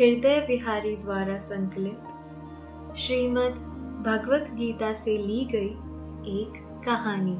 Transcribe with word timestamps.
हृदय 0.00 0.40
बिहारी 0.40 0.96
द्वारा 0.96 1.38
संकलित। 1.38 1.98
श्रीमद् 2.96 3.54
भगवत 4.02 4.50
गीता 4.50 4.92
से 4.92 5.18
ली 5.18 5.44
गई 5.44 5.68
एक 6.40 6.80
कहानी। 6.84 7.36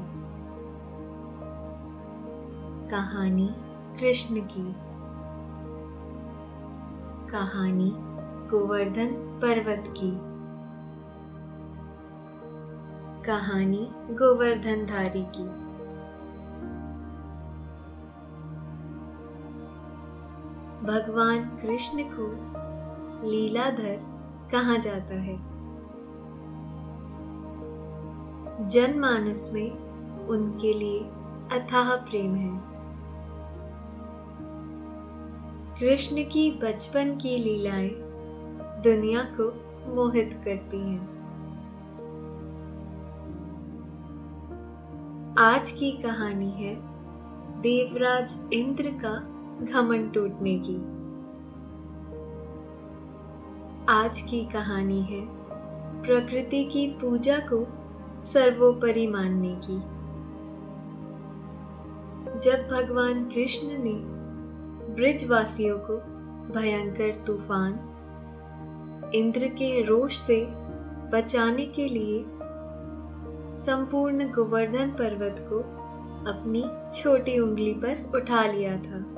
कहानी 2.89 3.49
कृष्ण 3.99 4.35
की। 4.35 4.75
कहानी 7.31 7.91
गोवर्धन 8.49 9.39
पर्वत 9.41 9.93
की। 9.97 10.11
कहानी 13.21 13.91
गोवर्धन 13.93 14.85
धारी 14.85 15.23
की। 15.23 15.71
भगवान 20.87 21.57
कृष्ण 21.61 22.03
को 22.03 22.50
लीलाधर 23.23 23.97
कहा 24.51 24.77
जाता 24.77 25.15
है? 25.15 25.51
जनमानस 28.69 29.51
में 29.53 29.71
उनके 30.27 30.73
लिए 30.73 30.99
अथाह 31.59 31.95
प्रेम 31.95 32.35
है। 32.35 32.61
कृष्ण 35.79 36.15
की 36.15 36.51
बचपन 36.51 37.17
की 37.17 37.37
लीलाएँ 37.37 37.89
दुनिया 38.83 39.23
को 39.23 39.53
मोहित 39.95 40.41
करती 40.45 40.77
हैं। 40.77 41.21
आज 45.39 45.71
की 45.71 45.91
कहानी 45.91 46.49
है 46.49 46.75
देवराज 47.61 48.49
इंद्र 48.53 48.91
का 49.05 49.13
घमंड 49.65 50.13
टूटने 50.13 50.59
की। 50.59 51.00
आज 53.91 54.21
की 54.21 54.45
कहानी 54.45 55.01
है। 55.01 55.21
प्रकृति 56.01 56.63
की 56.63 56.87
पूजा 56.87 57.37
को 57.53 57.67
सर्वोपरि 58.21 59.07
मानने 59.07 59.55
की। 59.55 59.77
जब 62.39 62.67
भगवान 62.71 63.25
कृष्ण 63.25 63.67
ने 63.67 63.93
ब्रिजवासियों 64.93 65.77
को 65.77 65.97
भयंकर 66.59 67.15
तूफ़ान, 67.15 67.73
इंद्र 69.15 69.47
के 69.47 69.81
रोष 69.81 70.15
से 70.17 70.47
बचाने 71.11 71.65
के 71.65 71.87
लिए 71.87 72.25
संपूर्ण 73.65 74.31
गोवर्धन 74.31 74.89
पर्वत 74.89 75.45
को 75.49 75.59
अपनी 76.31 76.63
छोटी 76.99 77.39
उंगली 77.39 77.73
पर 77.73 78.11
उठा 78.15 78.45
लिया 78.45 78.77
था 78.77 79.10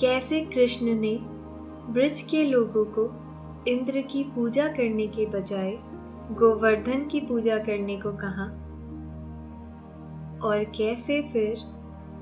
कैसे 0.00 0.40
कृष्ण 0.40 0.86
ने 0.86 1.18
ब्रज 1.92 2.22
के 2.22 2.44
लोगों 2.44 2.84
को 2.84 3.04
इंद्र 3.70 4.00
की 4.00 4.24
पूजा 4.24 4.68
करने 4.68 5.06
के 5.06 5.26
बजाय 5.26 5.70
गोवर्धन 6.32 7.08
की 7.08 7.20
पूजा 7.20 7.58
करने 7.58 7.96
को 7.96 8.12
कहा 8.12 8.44
और 10.48 10.64
कैसे 10.64 11.22
फिर 11.22 11.58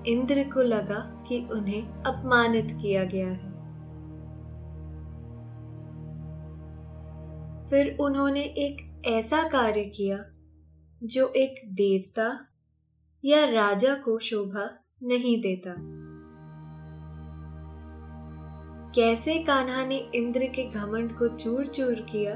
इंद्र 0.07 0.43
को 0.43 0.63
लगा 0.63 1.25
कि 1.29 1.49
उन्हें 1.53 1.83
अपमानित 2.03 2.79
किया 2.83 3.05
गया 3.05 3.29
है। 3.29 3.55
फिर 7.71 7.97
उन्होंने 8.01 8.41
एक 8.41 9.03
ऐसा 9.07 9.43
कार्य 9.43 9.85
किया 9.85 10.25
जो 11.05 11.29
एक 11.29 11.55
देवता 11.67 12.47
या 13.25 13.45
राजा 13.45 13.95
को 13.95 14.19
शोभा 14.19 14.71
नहीं 15.03 15.41
देता। 15.43 16.05
कैसे 18.95 19.45
कान्हा 19.45 19.85
ने 19.85 19.99
इंद्र 20.15 20.47
के 20.47 20.71
घमंड 20.71 21.19
को 21.19 21.39
चूर 21.39 21.67
चूर 21.67 21.95
किया? 21.95 22.35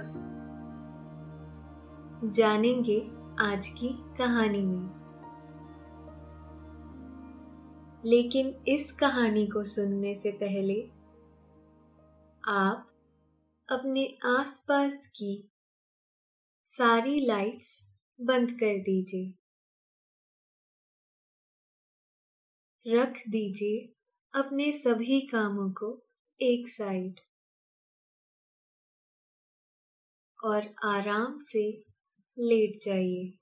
जानेंगे 2.31 3.01
आज 3.41 3.69
की 3.69 3.89
कहानी 3.93 4.67
में। 4.67 4.99
लेकिन 8.05 8.65
इस 8.69 8.93
कहानी 8.93 9.47
को 9.47 9.65
सुनने 9.65 10.17
से 10.17 10.31
पहले, 10.31 10.83
आप 12.45 12.95
अपने 13.69 14.19
आसपास 14.25 15.07
की 15.07 15.51
सारी 16.67 17.27
लाइट्स 17.27 17.89
बंद 18.21 18.51
कर 18.51 18.79
दीजिए। 18.79 19.35
रख 22.95 23.13
दीजिए 23.29 23.95
अपने 24.35 24.73
सभी 24.73 25.21
कामों 25.21 25.71
को। 25.71 26.08
एक 26.41 26.69
साइड। 26.69 27.21
और 30.45 30.75
आराम 30.85 31.37
से 31.37 31.71
लेट 32.39 32.79
जाइए। 32.85 33.39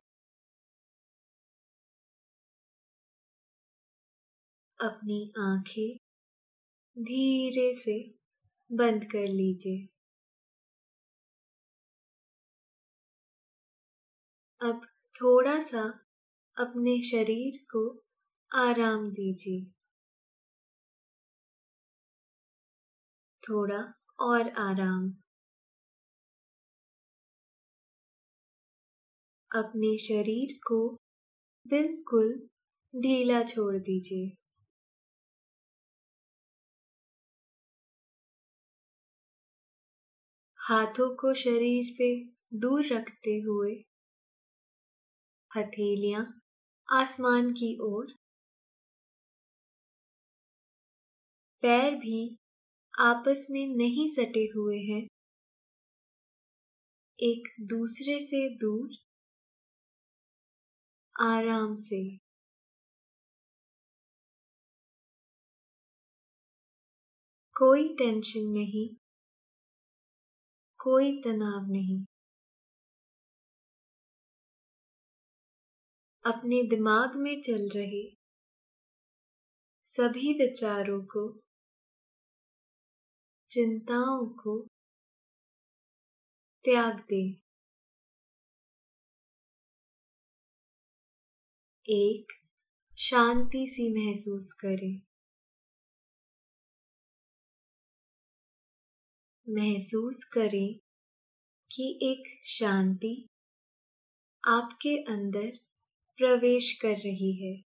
अपनी 4.80 5.32
आँखें 5.38 5.96
धीरे 6.98 7.74
से 7.74 8.14
बंद 8.72 9.04
कर 9.04 9.28
लीजिए। 9.28 9.88
अब 14.60 14.80
थोड़ा 15.14 15.60
सा 15.60 15.82
अपने 16.56 17.02
शरीर 17.02 17.58
को 17.70 18.04
आराम 18.54 19.10
दीजिए। 19.10 19.75
थोड़ा 23.48 23.94
और 24.20 24.48
आराम। 24.48 25.10
अपने 29.50 29.98
शरीर 29.98 30.58
को 30.66 30.78
बिल्कुल 31.66 32.48
ढीला 32.94 33.42
छोड़ 33.42 33.76
दीजिए। 33.76 34.36
हाथों 40.60 41.08
को 41.16 41.34
शरीर 41.34 41.84
से 41.84 42.08
दूर 42.54 42.86
रखते 42.92 43.38
हुए 43.38 43.74
हथेलियाँ 45.50 46.40
आसमान 46.88 47.52
की 47.52 47.76
ओर, 47.80 48.06
पैर 51.62 51.94
भी 51.94 52.38
आपस 52.98 53.46
में 53.50 53.66
नहीं 53.66 54.08
सटे 54.08 54.44
हुए 54.56 54.78
हैं। 54.78 55.06
एक 57.18 57.48
दूसरे 57.60 58.20
से 58.20 58.56
दूर। 58.56 58.90
आराम 61.20 61.76
से। 61.76 62.18
कोई 67.56 67.88
टेंशन 67.88 68.40
नहीं। 68.40 68.96
कोई 70.78 71.22
तनाव 71.22 71.66
नहीं। 71.66 72.04
अपने 76.24 76.62
दिमाग 76.62 77.16
में 77.16 77.42
चल 77.42 77.68
रहे 77.68 78.16
सभी 79.86 80.32
विचारों 80.32 81.02
को 81.04 81.45
चिंताओं 83.50 84.26
को 84.26 84.66
त्याग 86.64 87.00
दे। 87.08 87.40
एक, 91.88 92.32
शांति 92.98 93.66
सी 93.68 93.92
महसूस 93.92 94.52
करें। 94.52 95.00
महसूस 99.48 100.24
करें 100.24 100.78
कि 101.72 101.98
एक 102.02 102.40
शांति 102.44 103.28
आपके 104.48 104.96
अंदर 105.02 105.52
प्रवेश 106.16 106.78
कर 106.82 106.96
रही 106.96 107.32
है। 107.32 107.65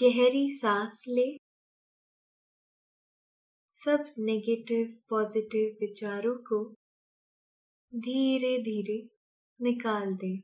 गहरी 0.00 0.50
सांस 0.50 1.04
ले। 1.08 1.38
सब 3.74 4.04
नेगेटिव 4.18 4.86
पॉजिटिव 5.08 5.76
विचारों 5.80 6.34
को 6.34 6.76
धीरे 7.94 8.58
धीरे 8.58 9.08
निकाल 9.60 10.14
दे। 10.14 10.42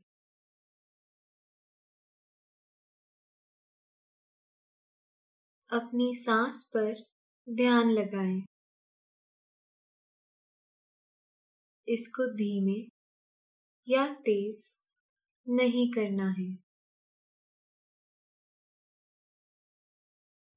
अपनी 5.69 6.15
सांस 6.15 6.63
पर 6.63 6.93
ध्यान 7.55 7.91
लगाएँ। 7.91 8.43
इसको 11.87 12.25
धीमे 12.33 12.79
या 13.87 14.07
तेज 14.13 14.73
नहीं 15.47 15.91
करना 15.91 16.29
है। 16.31 16.62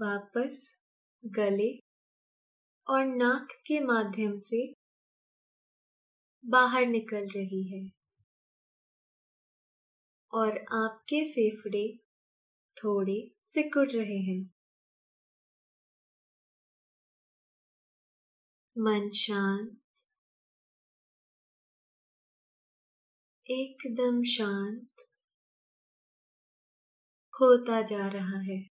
वापस 0.00 0.80
गले 1.26 1.78
और 2.90 3.06
नाक 3.06 3.48
के 3.66 3.80
माध्यम 3.80 4.38
से 4.38 4.74
बाहर 6.46 6.86
निकल 6.86 7.28
रही 7.28 7.62
है। 7.64 7.90
और 10.32 10.58
आपके 10.58 11.24
फेफड़े 11.30 11.98
थोड़े 12.76 13.30
सिकुड़ 13.44 13.90
रहे 13.90 14.18
हैं। 14.18 14.50
मन 18.78 19.10
शांत। 19.10 19.80
एकदम 23.50 24.22
शांत। 24.22 24.88
होता 27.40 27.82
जा 27.82 28.08
रहा 28.08 28.38
है। 28.38 28.77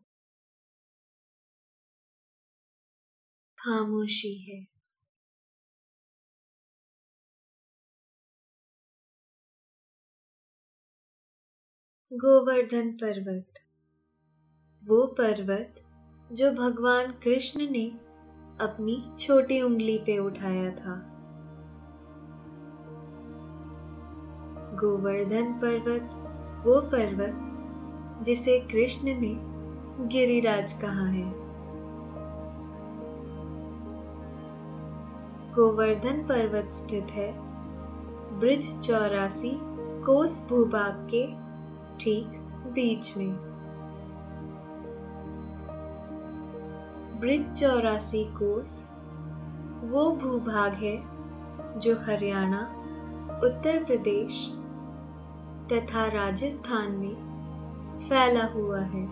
खामोशी 3.61 4.33
है। 4.35 4.63
गोवर्धन 12.13 12.91
पर्वत। 12.91 13.53
वो 14.83 15.07
पर्वत 15.07 15.75
जो 16.31 16.51
भगवान 16.51 17.11
कृष्ण 17.11 17.69
ने 17.71 17.89
अपनी 18.65 19.17
छोटी 19.19 19.61
उंगली 19.61 19.97
पे 19.97 20.17
उठाया 20.17 20.75
था। 20.75 21.07
गोवर्धन 24.73 25.53
पर्वत 25.53 26.09
वो 26.65 26.81
पर्वत 26.81 27.51
जिसे 28.25 28.59
कृष्ण 28.59 29.07
ने 29.07 29.35
गिरिराज 30.07 30.73
कहा 30.73 31.07
है। 31.07 31.40
गोवर्धन 35.55 36.23
पर्वत 36.23 36.71
स्थित 36.71 37.07
है। 37.11 37.33
ब्रिज 38.39 38.79
चौरासी, 38.79 39.59
कोस 40.03 40.47
भूभाग 40.49 41.07
के 41.13 41.25
ठीक 41.97 42.25
बीच 42.73 43.17
में। 43.17 43.35
ब्रिज 47.19 47.61
चौरासी, 47.61 48.23
कोस, 48.23 48.85
वो 49.83 50.11
भूभाग 50.11 50.73
है 50.73 51.03
जो 51.79 51.95
हरियाणा, 51.95 52.61
उत्तर 53.43 53.83
प्रदेश 53.83 54.47
तथा 55.73 56.07
राजस्थान 56.07 56.91
में 56.91 57.99
फैला 58.09 58.45
हुआ 58.45 58.79
है। 58.79 59.03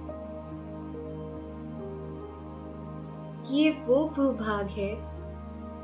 ये 3.56 3.71
वो 3.71 4.06
भूभाग 4.06 4.68
है 4.68 5.08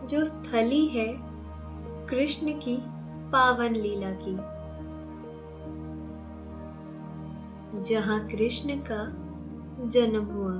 जो 0.08 0.26
स्थली 0.26 0.86
है, 0.86 1.08
कृष्ण 2.08 2.52
की 2.60 2.78
पावन 3.32 3.76
लीला 3.76 4.12
की। 4.12 4.36
जहाँ 7.84 8.20
कृष्ण 8.28 8.76
का 8.92 9.02
जन्म 9.90 10.26
हुआ, 10.26 10.54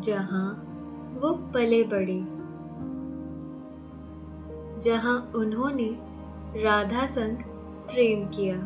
जहाँ 0.00 0.48
वो 1.20 1.32
पले 1.54 1.82
बड़े, 1.84 2.20
जहाँ 4.80 5.32
उन्होंने 5.36 5.88
राधा 6.62 7.06
संग 7.06 7.36
प्रेम 7.86 8.26
किया, 8.28 8.56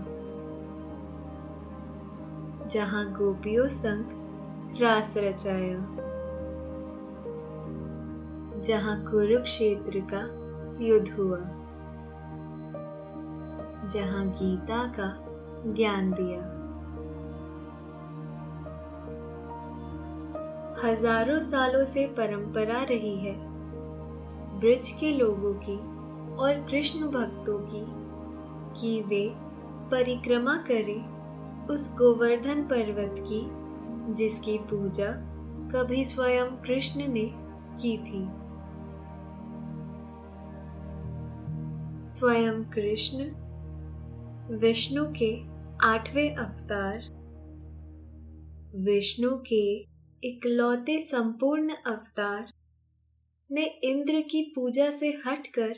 जहाँ 2.68 3.04
गोपियों 3.12 3.68
संग 3.68 4.80
रास 4.80 5.14
रचाया। 5.16 6.07
जहाँ 8.64 9.00
कुरुक्षेत्र 9.04 10.00
का 10.12 10.20
युद्ध 10.84 11.08
हुआ, 11.10 11.38
जहाँ 13.90 14.26
गीता 14.32 14.84
का 14.98 15.08
ज्ञान 15.66 16.10
दिया। 16.12 16.40
हज़ारों 20.84 21.40
सालों 21.40 21.84
से 21.84 22.06
परंपरा 22.06 22.82
रही 22.82 23.16
है 23.16 23.34
ब्रिज 24.60 24.90
के 25.00 25.12
लोगों 25.12 25.52
की 25.64 25.76
और 26.36 26.66
कृष्ण 26.70 27.08
भक्तों 27.10 27.58
की 27.70 27.84
कि 28.80 29.00
वे 29.02 29.28
परिक्रमा 29.90 30.56
करें 30.68 31.66
उस 31.66 31.90
गोवर्धन 31.96 32.62
पर्वत 32.62 33.14
की, 33.20 33.40
जिसकी 34.14 34.58
पूजा 34.70 35.10
कभी 35.72 36.04
स्वयं 36.04 36.56
कृष्ण 36.62 37.06
ने 37.08 37.24
की 37.80 37.96
थी। 37.98 38.22
स्वयं 42.08 42.64
कृष्ण, 42.64 43.24
विष्णु 44.58 45.04
के 45.12 45.44
आठवें 45.86 46.36
अवतार। 46.36 46.98
विष्णु 48.76 49.30
के 49.38 49.76
इकलौते 50.24 51.00
संपूर्ण 51.00 51.74
अवतार 51.86 52.52
ने 53.50 53.64
इंद्र 53.64 54.20
की 54.20 54.52
पूजा 54.56 54.90
से 54.90 55.08
हटकर 55.26 55.74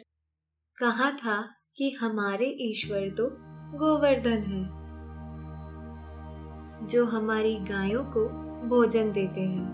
कहा 0.78 1.10
था 1.10 1.42
कि 1.76 1.90
हमारे 1.90 2.56
ईश्वर 2.60 3.08
तो 3.10 3.26
गोवर्धन 3.78 4.42
है, 4.42 4.64
जो 6.86 7.04
हमारी 7.06 7.56
गायों 7.56 8.04
को 8.04 8.28
भोजन 8.68 9.12
देते 9.12 9.40
हैं, 9.40 9.68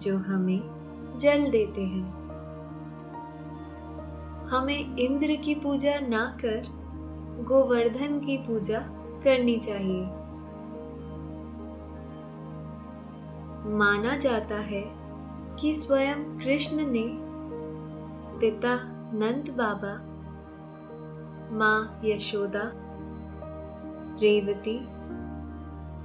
जो 0.00 0.16
हमें 0.18 0.60
जल 1.20 1.50
देते 1.50 1.82
हैं। 1.82 2.27
हमें 4.50 4.96
इंद्र 4.96 5.36
की 5.36 5.54
पूजा 5.54 5.98
ना 6.00 6.38
कर, 6.44 6.66
गोवर्धन 7.44 8.18
की 8.20 8.36
पूजा 8.36 8.78
करनी 9.24 9.56
चाहिए। 9.58 10.02
माना 13.76 14.16
जाता 14.16 14.56
है 14.56 14.82
कि 15.60 15.74
स्वयं 15.74 16.24
कृष्ण 16.38 16.86
ने 16.86 17.04
पिता 18.40 18.74
नंद 19.14 19.50
बाबा, 19.50 19.94
माँ 21.58 22.00
यशोदा, 22.04 22.70
रेवती 24.22 24.78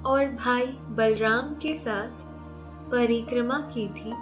और 0.04 0.26
भाई 0.46 0.66
बलराम 0.66 1.54
के 1.56 1.78
साथ 1.78 2.22
परिक्रमा 2.92 3.60
की 3.60 3.88
थी 3.88 4.14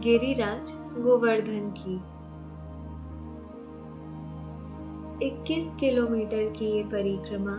गिरिराज 0.00 0.72
गोवर्धन 1.02 1.70
की। 1.70 2.00
21 5.22 5.70
किलोमीटर 5.80 6.52
की 6.58 6.66
ये 6.66 6.82
परिक्रमा, 6.82 7.56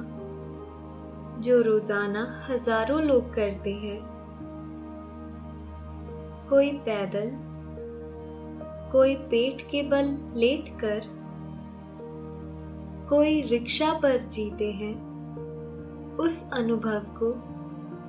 जो 1.41 1.61
रोज़ाना 1.61 2.45
हज़ारों 2.49 3.01
लोग 3.01 3.33
करते 3.33 3.73
हैं। 3.73 3.99
कोई 6.49 6.71
पैदल, 6.71 7.31
कोई 8.91 9.15
पेट 9.15 9.61
के 9.61 9.83
बल 9.83 10.17
लेटकर, 10.35 11.01
कोई 13.09 13.41
रिक्शा 13.41 13.93
पर 13.93 14.17
जीते 14.17 14.71
हैं। 14.71 14.95
उस 16.17 16.49
अनुभव 16.53 16.99
को, 16.99 17.33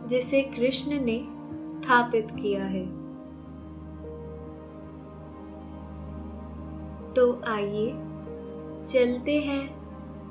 जिसे 0.08 0.42
कृष्ण 0.42 1.00
ने 1.00 1.18
स्थापित 1.68 2.28
किया 2.30 2.64
है। 2.64 2.86
तो 7.12 7.40
आइए 7.48 7.90
चलते 8.92 9.40
हैं 9.40 9.64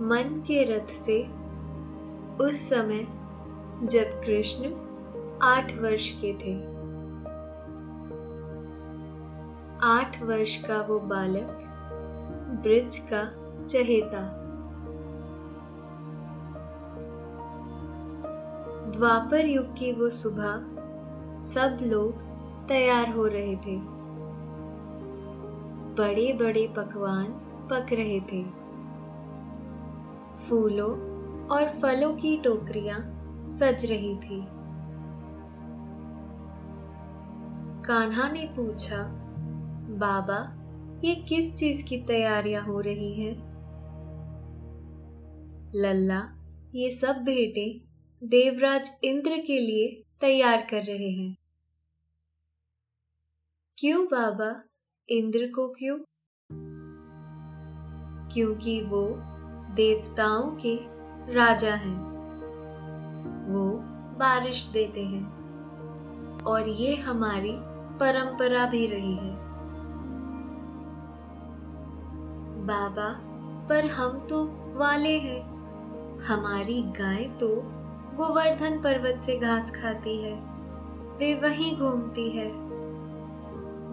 मन 0.02 0.44
के 0.48 0.64
रथ 0.64 0.88
से। 0.88 1.24
उस 2.44 2.70
समय 2.70 3.08
जब 3.84 4.22
कृष्ण 4.26 4.72
आठ 5.42 5.78
वर्ष 5.78 6.12
के 6.12 6.34
थे। 6.34 6.62
आठ 9.84 10.24
वर्ष 10.24 10.64
का 10.64 10.82
वो 10.82 11.00
बालक 11.00 11.64
ब्रिज 12.64 12.98
का 13.14 13.24
चहेता। 13.66 14.38
द्वापर 18.98 19.46
युग 19.46 19.66
की 19.66 19.92
वो 19.92 20.10
सुबह 20.10 20.54
सब 21.44 21.80
लोग 21.82 22.14
तैयार 22.68 23.10
हो 23.10 23.28
रहे 23.28 23.56
थे। 23.56 23.78
बड़े 25.96 26.34
बड़े 26.34 26.74
पकवान 26.78 27.41
पक 27.74 27.86
रहे 27.94 28.20
थे। 28.20 28.62
फूलों 30.46 30.92
और 31.48 31.70
फलों 31.70 32.16
की 32.16 32.38
टोकरियाँ 32.38 33.22
सज 33.46 33.86
रही 33.86 34.16
थी। 34.16 34.62
कान्हा 37.84 38.32
ने 38.32 38.46
पूछा, 38.46 38.98
बाबा, 39.90 40.58
ये 41.08 41.16
किस 41.16 41.56
चीज़ 41.56 41.86
की 41.86 41.98
तैयारियाँ 41.98 42.64
हो 42.64 42.80
रही 42.80 43.14
हैं? 43.14 43.52
लल्ला, 45.76 46.22
ये 46.76 46.92
सब 46.92 47.16
भेटे 47.16 47.82
देवराज 48.24 49.00
इंद्र 49.04 49.32
के 49.48 49.60
लिए 49.60 50.04
तैयार 50.22 50.68
कर 50.72 50.84
रहे 50.84 51.12
हैं। 51.12 51.38
क्यों 53.78 54.06
बाबा? 54.06 54.64
इंद्र 55.10 55.48
को 55.48 55.68
क्यों? 55.68 56.00
क्योंकि 58.34 58.82
वो 58.82 59.04
देवताओं 59.76 60.42
के 60.42 60.80
राजा 61.34 61.74
हैं। 61.76 62.12
वो 63.54 63.70
बारिश 64.18 64.70
देते 64.74 65.06
हैं। 65.06 65.42
और 66.44 66.68
ये 66.68 66.96
हमारी 66.96 67.56
परंपरा 67.98 68.66
भी 68.66 68.88
रही 68.88 69.16
है। 69.16 69.36
बाबा, 72.66 73.22
पर 73.68 73.86
हम 73.86 74.20
तो 74.20 74.46
वाले 74.78 75.20
हैं। 75.20 75.52
हमारी 76.20 76.84
गाय 76.84 77.24
तो 77.24 77.48
गोवर्धन 78.18 78.82
पर्वत 78.82 79.22
से 79.22 79.38
घास 79.38 79.72
खाती 79.72 80.24
है। 80.24 80.36
वे 81.18 81.40
वहीं 81.40 81.78
घूमती 81.78 82.30
है। 82.30 82.52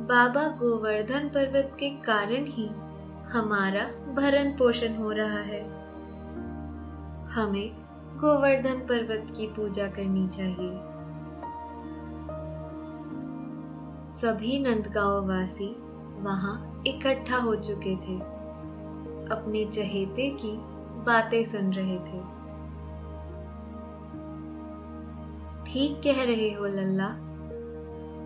बाबा 0.07 0.49
गोवर्धन 0.49 1.29
पर्वत 1.29 1.77
के 1.81 1.91
कारण 1.91 2.45
ही 2.45 2.71
हमारा 3.33 4.13
भरण 4.15 4.57
पोषण 4.57 4.97
हो 4.97 5.11
रहा 5.13 5.39
है। 5.39 5.63
हमें 7.27 7.77
गोवर्धन 8.19 8.79
पर्वत 8.79 9.35
की 9.37 9.47
पूजा 9.47 9.87
करनी 9.87 10.29
चाहिए। 10.29 10.81
सभी 14.11 14.59
नंदगांव 14.59 15.29
वासी 15.29 15.77
वहाँ 16.21 16.83
इकट्ठा 16.87 17.37
हो 17.37 17.55
चुके 17.55 17.97
थे। 17.97 18.19
अपने 19.29 19.65
चहेते 19.65 20.31
की 20.31 20.59
बातें 21.05 21.45
सुन 21.45 21.73
रहे 21.73 21.99
थे। 21.99 22.39
ठीक 25.65 26.01
कह 26.05 26.25
रहे 26.25 26.53
हो 26.53 26.67
लल्ला। 26.67 27.09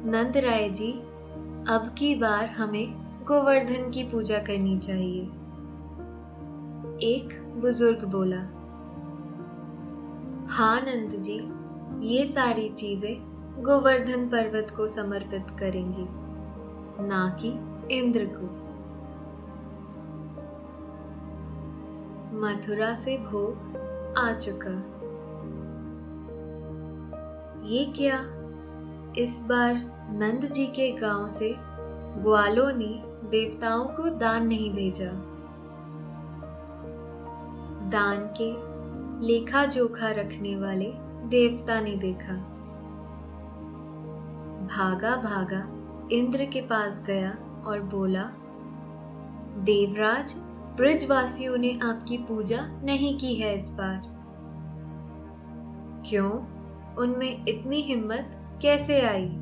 नंद 0.05 0.37
राय 0.37 0.71
जी, 0.71 0.93
अब 1.69 1.95
की 1.99 2.15
बार 2.15 2.47
हमें 2.47 3.02
गोवर्धन 3.33 3.91
की 3.91 4.03
पूजा 4.05 4.39
करनी 4.39 4.79
चाहिए। 4.79 5.21
एक 7.03 7.31
बुज़ुर्ग 7.61 8.05
बोला 8.05 8.41
हाँ 10.49 10.81
नंद 10.81 11.12
जी, 11.23 11.37
ये 12.09 12.27
सारी 12.27 12.69
चीज़ें 12.69 13.15
गोवर्धन 13.62 14.27
पर्वत 14.29 14.73
को 14.77 14.87
समर्पित 14.87 15.47
करेंगे, 15.59 16.07
ना 17.09 17.39
कि 17.41 17.53
इंद्र 17.99 18.25
को। 18.33 18.49
मथुरा 22.41 22.95
से 22.95 23.17
भोग 23.19 24.15
आ 24.19 24.33
चुका। 24.33 24.75
ये 27.67 27.85
क्या? 27.97 28.19
इस 29.19 29.43
बार 29.43 29.75
नंद 30.11 30.45
जी 30.53 30.67
के 30.67 30.91
गाँव 30.93 31.29
से 31.29 31.55
ग्वालों 32.23 32.73
ने 32.73 33.12
देवताओं 33.31 33.85
को 33.85 34.09
दान 34.09 34.47
नहीं 34.47 34.75
भेजा। 34.75 35.11
दान 37.88 38.35
के 38.41 38.73
लेखा 39.26 39.67
जोखा 39.67 40.11
रखने 40.11 40.57
वाले 40.57 40.93
देवता 41.29 41.81
ने 41.81 41.97
देखा। 41.97 42.33
भागा 44.62 45.17
भागा 45.17 45.69
इंद्र 46.12 46.45
के 46.45 46.61
पास 46.61 47.05
गया 47.07 47.31
और 47.67 47.81
बोला, 47.81 48.25
देवराज, 49.59 50.35
ब्रजवासियों 50.76 51.57
ने 51.57 51.79
आपकी 51.83 52.17
पूजा 52.17 52.67
नहीं 52.83 53.19
की 53.19 53.35
है 53.35 53.57
इस 53.57 53.71
बार। 53.71 54.12
क्यों? 56.07 56.31
उनमें 56.95 57.47
इतनी 57.47 57.81
हिम्मत 57.81 58.59
कैसे 58.62 59.00
आई? 59.00 59.42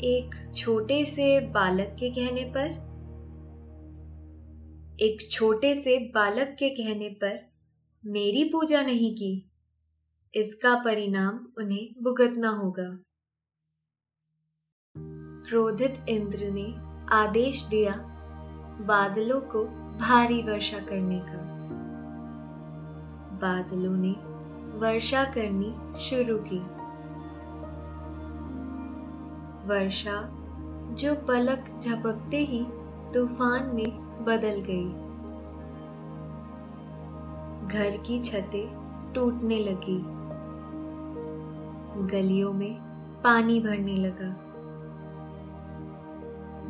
एक 0.00 0.52
छोटे 0.54 1.04
से 1.04 1.40
बालक 1.40 1.96
के 2.00 2.10
कहने 2.10 2.44
पर, 2.44 2.90
एक 5.00 5.30
छोटे 5.30 5.82
से 5.82 6.12
बालक 6.14 6.56
के 6.58 6.70
कहने 6.70 7.08
पर 7.08 7.50
मेरी 8.06 8.44
पूजा 8.44 8.82
नहीं 8.82 9.14
की। 9.14 9.50
इसका 10.34 10.74
परिणाम 10.74 11.48
उन्हें 11.58 12.02
भुगतना 12.02 12.48
होगा। 12.48 12.98
क्रोधित 15.48 16.04
इंद्र 16.08 16.38
ने 16.50 16.74
आदेश 17.14 17.62
दिया 17.62 17.94
बादलों 18.80 19.40
को 19.40 19.64
भारी 19.98 20.42
वर्षा 20.42 20.78
करने 20.78 21.18
का। 21.18 21.50
बादलों 23.32 23.96
ने 23.96 24.12
वर्षा 24.78 25.24
करनी 25.24 26.00
शुरू 26.00 26.38
की। 26.38 26.79
वर्षा 29.70 30.28
जो 30.90 31.14
पलक 31.14 31.80
झपकते 31.82 32.36
ही 32.36 32.64
तूफ़ान 33.14 33.70
में 33.74 34.24
बदल 34.24 34.62
गई। 34.66 34.88
घर 37.68 37.96
की 37.96 38.20
छतें 38.20 38.66
टूटने 39.14 39.58
लगी। 39.58 39.98
गलियों 42.06 42.52
में 42.52 42.74
पानी 43.24 43.60
भरने 43.60 43.96
लगा। 43.96 44.32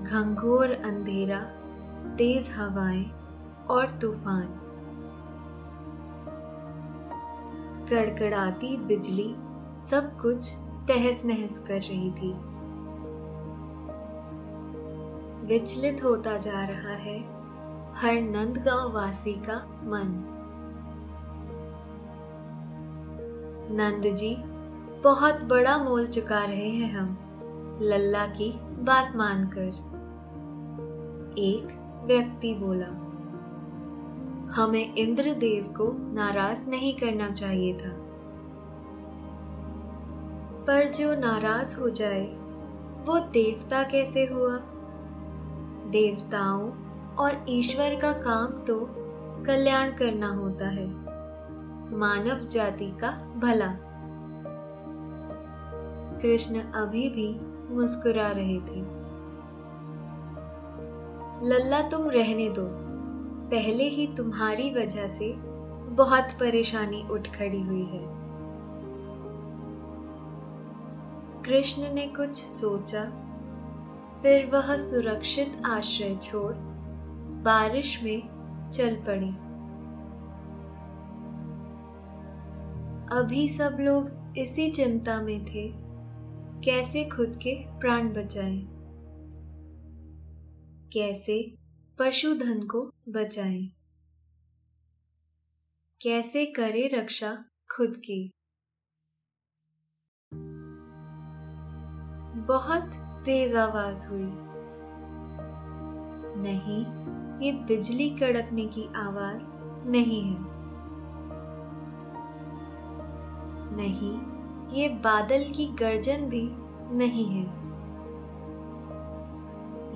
घंघोर 0.04 0.72
अंधेरा, 0.72 1.40
तेज 2.16 2.50
हवाएँ 2.50 3.10
और 3.70 3.98
तूफ़ान। 3.98 4.46
कड़कड़ाती 7.90 8.76
बिजली 8.76 9.34
सब 9.88 10.18
कुछ 10.20 10.54
तहस 10.88 11.22
नहस 11.24 11.64
कर 11.68 11.80
रही 11.80 12.10
थी। 12.10 12.49
विचलित 15.50 16.04
होता 16.04 16.36
जा 16.36 16.64
रहा 16.64 16.92
है 16.92 17.20
हर 17.94 18.20
नंदगांव 18.20 18.92
वासी 18.92 19.32
का 19.32 19.56
मन। 19.82 20.36
नंद 23.70 24.16
जी, 24.16 24.36
बहुत 25.02 25.40
बड़ा 25.40 25.78
मोल 25.78 26.06
चुका 26.06 26.44
रहे 26.44 26.68
हैं 26.68 26.92
हम, 26.92 27.18
लल्ला 27.82 28.26
की 28.26 28.52
बात 28.62 29.16
मानकर। 29.16 29.66
एक 31.38 31.68
व्यक्ति 32.04 32.54
बोला, 32.54 32.86
हमें 34.54 34.94
इंद्रदेव 34.94 35.64
को 35.64 36.12
नाराज़ 36.12 36.70
नहीं 36.70 36.94
करना 36.94 37.30
चाहिए 37.30 37.74
था। 37.74 37.90
पर 40.66 40.92
जो 40.92 41.14
नाराज़ 41.14 41.80
हो 41.80 41.90
जाए, 41.90 42.26
वो 43.06 43.18
देवता 43.18 43.82
कैसे 43.82 44.24
हुआ? 44.26 44.60
देवताओं 45.90 46.70
और 47.16 47.46
ईश्वर 47.48 48.00
का 48.00 48.12
काम 48.12 48.46
तो 48.46 48.86
कल्याण 49.44 49.90
करना 49.90 50.28
होता 50.28 50.68
है। 50.68 50.86
मानव 51.98 52.48
जाति 52.48 52.90
का 53.00 53.10
भला। 53.36 53.78
कृष्ण 56.22 56.60
अभी 56.60 57.08
भी 57.08 57.40
मुस्कुरा 57.74 58.28
रहे 58.28 58.60
थे। 58.60 59.00
लल्ला 61.48 61.88
तुम 61.88 62.10
रहने 62.10 62.48
दो। 62.48 62.66
पहले 63.50 63.84
ही 63.84 64.06
तुम्हारी 64.16 64.74
वजह 64.74 65.08
से 65.08 65.32
बहुत 65.90 66.24
परेशानी 66.24 67.08
उठ 67.10 67.28
खड़ी 67.28 67.62
हुई 67.62 67.84
है। 67.84 68.20
कृष्ण 71.42 71.94
ने 71.94 72.06
कुछ 72.06 72.36
सोचा 72.36 73.12
फिर 74.22 74.46
वह 74.46 74.76
सुरक्षित 74.78 75.62
आश्रय 75.66 76.16
छोड़ 76.16 76.54
बारिश 77.44 78.02
में 78.02 78.70
चल 78.72 78.96
पड़ी। 78.96 79.30
अभी 83.16 83.48
सब 83.48 83.76
लोग 83.80 84.38
इसी 84.38 84.70
चिंता 84.70 85.20
में 85.22 85.44
थे 85.44 85.70
कैसे 86.64 87.04
खुद 87.04 87.36
के 87.36 87.54
प्राण 87.78 88.12
बचाएँ, 88.12 88.60
कैसे 90.92 91.42
पशुधन 91.98 92.62
को 92.62 92.82
बचाएँ, 93.08 93.70
कैसे 96.00 96.44
करे 96.46 96.86
रक्षा 96.94 97.32
खुद 97.76 97.96
की? 97.96 98.30
बहुत 102.46 102.90
तेज 103.24 103.56
आवाज़ 103.56 104.10
हुई। 104.10 104.32
नहीं, 106.42 106.86
ये 107.46 107.52
बिजली 107.52 108.10
कड़कने 108.10 108.66
की 108.66 108.84
आवाज़ 108.96 109.42
नहीं 109.90 110.22
है। 110.22 110.36
नहीं, 113.76 114.20
ये 114.76 114.88
बादल 114.88 115.52
की 115.52 115.66
गर्जन 115.66 116.28
भी 116.28 116.50
नहीं 116.96 117.26
है। 117.26 117.44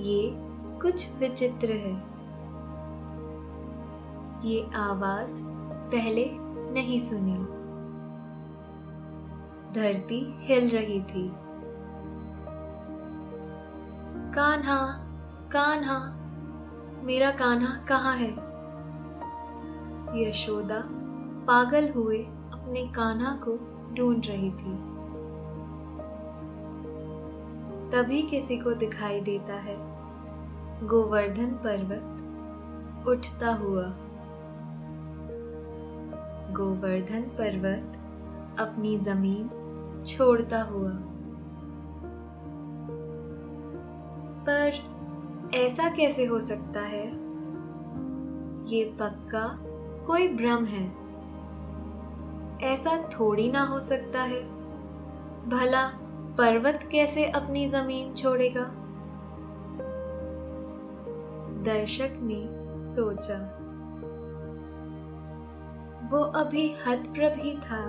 ये 0.03 0.31
कुछ 0.83 1.17
विचित्र 1.17 1.71
है। 1.71 2.15
ये 4.51 4.71
आवाज़ 4.75 5.41
पहले 5.93 6.31
नहीं 6.73 6.99
सुनी। 6.99 7.37
धरती 9.75 10.37
हिल 10.41 10.71
रही 10.71 11.01
थी। 11.01 11.44
कान्हा 14.35 14.87
कान्हा, 15.53 15.99
मेरा 17.05 17.31
कान्हा 17.31 17.85
कहाँ 17.85 18.17
है? 18.17 18.31
यशोदा 20.23 20.83
पागल 21.47 21.89
हुए 21.89 22.19
अपने 22.53 22.87
कान्हा 22.87 23.41
को 23.49 23.59
ढूंढ 23.95 24.23
रही 24.27 24.51
थी। 24.51 24.75
तभी 27.91 28.23
किसी 28.23 28.57
को 28.57 28.73
दिखाई 28.75 29.21
देता 29.21 29.55
है। 29.55 29.77
गोवर्धन 30.87 31.51
पर्वत 31.51 33.09
उठता 33.09 33.53
हुआ। 33.55 33.85
गोवर्धन 36.55 37.23
पर्वत 37.23 37.99
अपनी 38.61 38.99
ज़मीन 38.99 39.51
छोड़ता 40.07 40.63
हुआ। 40.63 41.14
पर 44.49 44.95
ऐसा 45.55 45.89
कैसे 45.89 46.25
हो 46.25 46.41
सकता 46.41 46.81
है? 46.81 47.07
ये 48.67 48.85
पक्का 48.85 49.59
कोई 50.07 50.29
भ्रम 50.29 50.65
है? 50.65 51.05
ऐसा 52.63 53.09
थोड़ी 53.09 53.53
ना 53.53 53.63
हो 53.63 53.81
सकता 53.81 54.23
है। 54.23 54.43
भला 55.49 55.89
पर्वत 56.39 56.89
कैसे 56.93 57.27
अपनी 57.27 57.69
ज़मीन 57.69 58.15
छोड़ेगा? 58.15 58.65
दर्शक 61.63 62.11
ने 62.13 62.49
सोचा। 62.95 63.61
वो 66.11 66.19
अभी 66.19 66.75
हतप्रभ 66.87 67.33
ही 67.37 67.57
था 67.57 67.85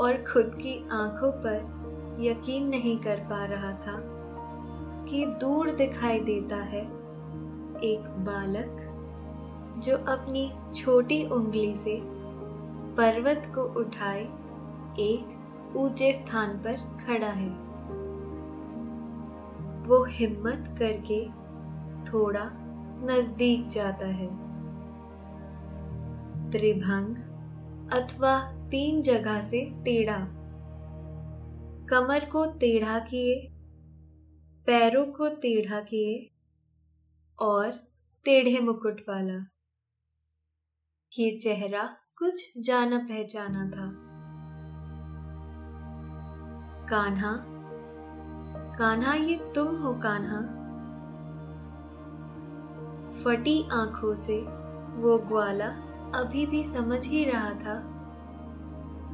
और 0.00 0.24
खुद 0.32 0.54
की 0.54 0.88
आँखों 0.92 1.32
पर 1.32 1.80
यकीन 2.20 2.68
नहीं 2.68 2.98
कर 2.98 3.16
पा 3.16 3.44
रहा 3.44 3.72
था। 3.72 4.19
कि 5.10 5.26
दूर 5.26 5.70
दिखाई 5.70 6.20
देता 6.20 6.56
है। 6.56 6.82
एक 7.80 8.00
बालक, 8.00 8.86
जो 9.78 9.96
अपनी 9.96 10.52
छोटी 10.74 11.24
उंगली 11.24 11.76
से 11.76 12.00
पर्वत 12.96 13.52
को 13.54 13.62
उठाए, 13.62 14.24
एक 14.98 15.36
ऊँचे 15.76 16.12
स्थान 16.12 16.48
पर 16.48 16.76
खड़ा 17.06 17.26
है। 17.26 17.70
वो 19.86 20.04
हिम्मत 20.04 20.76
करके 20.78 21.28
थोड़ा 22.12 22.50
नज़दीक 23.02 23.68
जाता 23.68 24.06
है। 24.06 24.50
त्रिभंग 26.50 27.16
अथवा 27.92 28.52
तीन 28.68 29.02
जगह 29.02 29.40
से 29.40 29.60
टेढ़ा। 29.84 30.18
कमर 31.90 32.24
को 32.24 32.46
टेढ़ा 32.46 32.98
किए 32.98 33.49
पैरों 34.70 35.04
को 35.06 35.28
टेढ़ा 35.28 35.80
किए 35.80 36.30
और 37.38 37.70
टेढ़े 38.24 38.60
मुकुट 38.60 39.00
वाला 39.08 39.50
ये 41.18 41.38
चेहरा 41.38 41.96
कुछ 42.18 42.52
जाना 42.58 42.98
पहचाना 42.98 43.70
था। 43.70 43.92
कान्हा 46.86 47.44
कान्हा 48.78 49.14
ये 49.14 49.52
तुम 49.54 49.76
हो 49.76 49.94
कान्हा। 49.94 50.40
फटी 53.24 53.68
आँखों 53.72 54.14
से 54.14 54.40
वो 55.02 55.18
ग्वाला 55.18 55.68
अभी 56.14 56.46
भी 56.46 56.64
समझ 56.64 57.06
ही 57.06 57.24
रहा 57.24 57.50
था। 57.50 57.82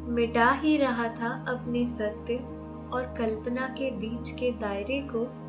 मिटा 0.08 0.50
ही 0.50 0.76
रहा 0.76 1.08
था 1.08 1.44
अपने 1.48 1.86
सत्य 1.86 2.56
और 2.86 3.14
कल्पना 3.18 3.68
के 3.68 3.90
बीच 3.90 4.30
के 4.30 4.50
दायरे 4.50 5.00
को 5.02 5.45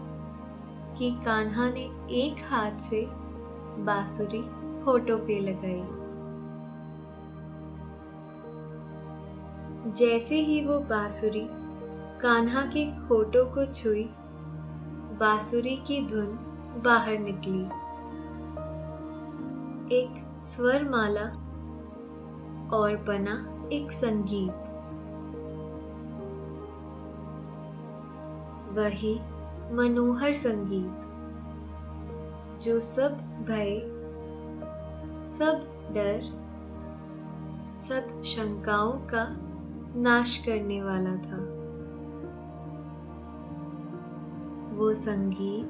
कि 0.97 1.12
कान्हा 1.25 1.69
ने 1.69 1.83
एक 2.10 2.36
हाथ 2.49 2.79
से 2.79 3.07
बांसुरी 3.83 4.41
होठों 4.83 5.17
पे 5.17 5.39
लगाई। 5.39 5.83
जैसे 9.93 10.36
ही 10.36 10.65
वो 10.65 10.79
बांसुरी 10.79 11.47
कान्हा 12.21 12.62
के 12.62 12.83
होठों 12.86 13.45
को 13.45 13.65
छुई, 13.73 14.03
बांसुरी 15.19 15.75
की 15.75 16.07
धुन 16.07 16.27
बाहर 16.86 17.17
निकली। 17.19 17.62
एक 19.95 20.39
स्वर 20.39 20.89
माला 20.89 21.25
और 22.77 22.97
बना 22.97 23.36
एक 23.71 23.91
संगीत। 23.91 24.63
वही 28.77 29.19
मनोहर 29.71 30.34
संगीत, 30.34 31.03
जो 32.63 32.80
सब 32.80 33.17
भय, 33.47 33.80
सब 35.30 35.67
डर, 35.91 36.21
सब 37.77 38.23
शंकाओं 38.23 38.91
का 38.91 39.25
नाश 39.99 40.38
करने 40.38 40.84
वाला 40.84 41.15
था। 41.15 41.38
वो 44.75 44.93
संगीत 44.95 45.65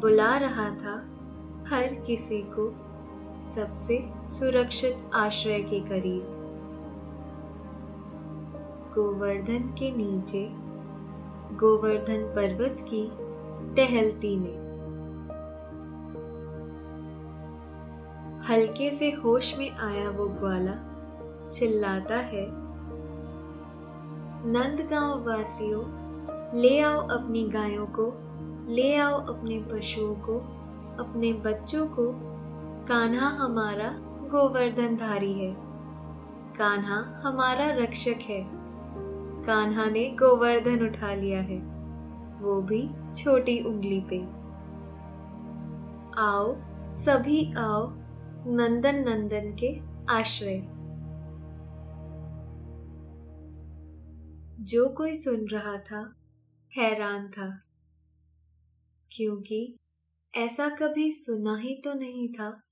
बुला 0.00 0.36
रहा 0.36 0.70
था 0.70 1.06
हर 1.68 1.94
किसी 2.06 2.42
को 2.42 2.74
सबसे 3.44 4.12
सुरक्षित 4.28 5.10
आश्रय 5.14 5.62
के 5.62 5.80
करीब। 5.80 6.36
गोवर्धन 8.94 9.74
के 9.78 9.96
नीचे 9.96 10.48
गोवर्धन 11.56 12.22
पर्वत 12.36 12.76
की 12.80 13.19
टहलती 13.76 14.36
में। 14.36 14.70
हल्के 18.48 18.90
से 18.90 19.10
होश 19.10 19.58
में 19.58 19.70
आया 19.70 20.10
वो 20.10 20.26
ग्वाला, 20.26 20.74
चिल्लाता 21.50 22.16
है, 22.16 22.46
नंदगांव 24.46 25.28
वासियों, 25.28 25.82
ले 26.60 26.80
आओ 26.80 27.00
अपनी 27.08 27.48
गायों 27.48 27.86
को, 27.86 28.12
ले 28.72 28.96
आओ 28.96 29.20
अपने 29.26 29.58
पशुओं 29.62 30.14
को, 30.14 30.38
अपने 30.98 31.32
बच्चों 31.32 31.86
को, 31.86 32.06
कान्हा 32.86 33.28
हमारा 33.28 33.88
गोवर्धन 34.30 34.96
धारी 34.96 35.32
है, 35.32 35.54
कान्हा 36.58 37.22
हमारा 37.24 37.66
रक्षक 37.74 38.18
है, 38.22 38.46
कान्हा 39.44 39.84
ने 39.84 40.04
गोवर्धन 40.10 40.86
उठा 40.86 41.14
लिया 41.14 41.40
है, 41.40 41.58
वो 42.40 42.60
भी 42.62 42.82
छोटी 43.14 43.60
उंगली 43.60 44.00
पे। 44.00 44.22
आओ, 46.20 46.56
सभी 46.94 47.54
आओ, 47.54 47.90
नंदन 48.46 48.94
नंदन 49.08 49.56
के 49.64 49.80
आश्रय। 50.12 50.60
जो 54.64 54.88
कोई 54.88 55.16
सुन 55.16 55.46
रहा 55.46 55.76
था, 55.76 56.14
हैरान 56.76 57.28
था। 57.28 57.62
क्योंकि 59.12 59.76
ऐसा 60.36 60.68
कभी 60.68 61.12
सुना 61.12 61.56
ही 61.56 61.74
तो 61.74 61.94
नहीं 61.94 62.28
था 62.28 62.62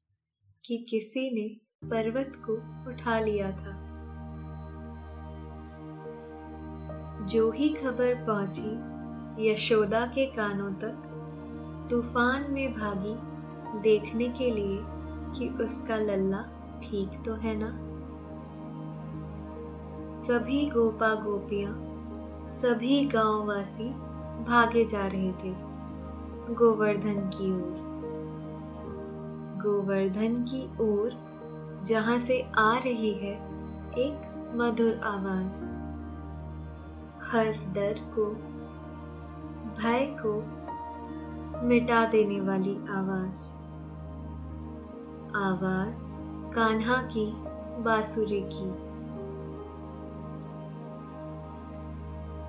कि 0.65 0.87
किसी 0.91 1.35
ने 1.35 1.49
पर्वत 1.89 2.33
को 2.37 2.55
उठा 2.91 3.21
लिया 3.21 3.51
था। 3.51 3.89
जो 7.27 7.51
ही 7.51 7.69
खबर 7.69 8.27
पहुँची 8.27 8.98
यशोदा 9.41 10.07
के 10.07 10.27
कानों 10.27 10.71
तक 10.73 11.89
तूफ़ान 11.91 12.47
में 12.51 12.73
भागी 12.73 13.15
देखने 13.81 14.29
के 14.29 14.51
लिए 14.51 14.79
कि 15.33 15.65
उसका 15.65 15.97
लल्ला 15.97 16.41
ठीक 16.83 17.11
तो 17.25 17.35
है 17.35 17.55
ना? 17.59 17.71
सभी 20.17 20.71
गोपा 20.71 21.15
गोपियाँ 21.15 21.73
सभी 22.51 23.05
गांववासी 23.05 23.91
भागे 24.45 24.85
जा 24.85 25.07
रहे 25.07 25.33
थे 25.33 25.55
गोवर्धन 26.55 27.31
की 27.35 27.53
ओर। 27.53 27.77
गोवर्धन 29.65 30.43
की 30.43 30.65
ओर 30.81 31.17
जहाँ 31.87 32.19
से 32.19 32.51
आ 32.59 32.77
रही 32.79 33.13
है 33.13 33.35
एक 33.99 34.53
मधुर 34.55 35.01
आवाज़। 35.05 35.65
हर 37.31 37.53
डर 37.75 38.01
को 38.01 38.48
भय 39.79 40.17
को 40.21 40.43
मिटा 41.67 42.07
देने 42.07 42.41
वाली 42.41 42.77
आवाज़। 42.77 43.55
आवाज़ 45.37 46.03
कान्हा 46.55 47.03
की, 47.03 47.33
बांसुरी 47.83 48.41
की। 48.41 48.89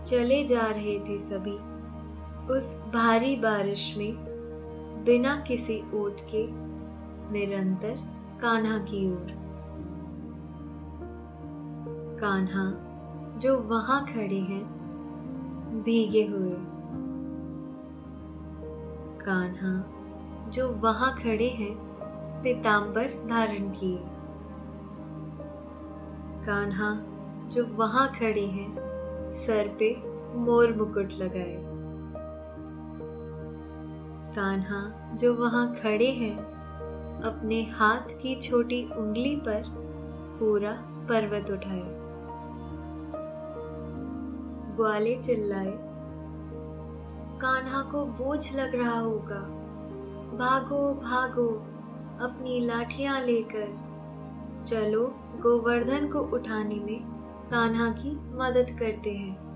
चले 0.06 0.46
जा 0.46 0.62
रहे 0.62 1.00
थे 1.00 1.20
सभी। 1.20 1.56
उस 2.54 2.84
भारी 2.94 3.36
बारिश 3.36 3.96
में 3.98 4.14
बिना 5.06 5.36
किसी 5.36 5.84
ओट 5.94 6.18
के 6.20 6.48
निरंतर 7.32 8.00
कान्हा 8.42 8.78
की 8.78 9.12
ओर। 9.12 9.28
कान्हा 12.22 12.74
जो 13.40 13.58
वहाँ 13.58 14.06
खड़े 14.06 14.40
हैं, 14.40 14.64
भीगे 15.84 16.26
हुए। 16.26 16.79
कान्हा 19.30 19.84
जो 20.50 20.70
वहाँ 20.70 21.16
खड़े 21.16 21.50
हैं 21.50 21.76
पिताम्बर 22.44 23.28
धारण 23.30 23.70
किए। 23.70 24.00
कान्हा 26.46 26.98
जो 27.50 27.66
वहाँ 27.66 28.08
खड़े 28.08 28.46
हैं, 28.46 28.76
सर 29.34 29.76
पे 29.80 30.04
मोर 30.36 30.74
मुकुट 30.74 31.10
लगाए। 31.12 31.58
कान्हा 34.36 35.12
जो 35.16 35.36
वहाँ 35.36 35.76
खड़े 35.76 36.12
हैं, 36.12 36.38
अपने 37.22 37.64
हाथ 37.64 38.22
की 38.22 38.42
छोटी 38.42 38.90
उंगली 38.98 39.36
पर 39.36 39.64
पूरा 40.40 40.72
पर्वत 41.10 41.52
उठाए। 41.52 41.84
ग्वाले 44.76 45.16
चिल्लाए 45.16 45.89
कान्हा 47.42 47.82
को 47.82 48.06
बोझ 48.06 48.56
लग 48.56 48.76
रहा 48.76 49.00
होगा। 49.00 49.40
भागो 50.38 50.94
भागो, 50.94 51.50
अपनी 52.26 52.60
लाठियाँ 52.60 53.22
लेकर। 53.22 53.90
चलो, 54.68 55.08
गोवर्धन 55.18 56.08
को 56.08 56.20
उठाने 56.20 56.76
में 56.76 57.04
कान्हा 57.52 57.92
की 57.92 58.12
मदद 58.16 58.80
करते 58.80 59.14
हैं। 59.14 59.50